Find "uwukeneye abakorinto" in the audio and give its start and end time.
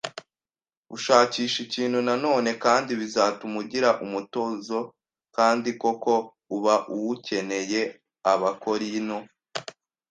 6.93-9.17